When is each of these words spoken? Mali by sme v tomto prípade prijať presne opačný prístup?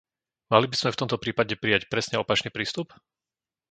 Mali 0.51 0.65
by 0.69 0.73
sme 0.79 0.93
v 0.97 0.99
tomto 1.05 1.17
prípade 1.23 1.53
prijať 1.63 1.83
presne 1.93 2.15
opačný 2.23 2.49
prístup? 2.57 2.87